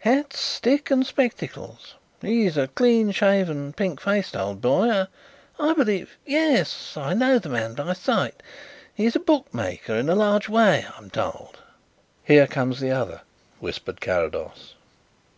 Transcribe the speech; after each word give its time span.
"Hat, 0.00 0.34
stick 0.34 0.90
and 0.90 1.06
spectacles. 1.06 1.94
He 2.20 2.44
is 2.44 2.58
a 2.58 2.68
clean 2.68 3.12
shaven, 3.12 3.72
pink 3.72 3.98
faced 3.98 4.36
old 4.36 4.60
boy. 4.60 5.06
I 5.58 5.72
believe 5.72 6.18
yes, 6.26 6.98
I 6.98 7.14
know 7.14 7.38
the 7.38 7.48
man 7.48 7.72
by 7.72 7.94
sight. 7.94 8.42
He 8.94 9.06
is 9.06 9.16
a 9.16 9.20
bookmaker 9.20 9.94
in 9.94 10.10
a 10.10 10.14
large 10.14 10.50
way, 10.50 10.84
I 10.94 10.98
am 10.98 11.08
told." 11.08 11.60
"Here 12.22 12.46
comes 12.46 12.78
the 12.78 12.90
other," 12.90 13.22
whispered 13.58 14.02
Carrados. 14.02 14.74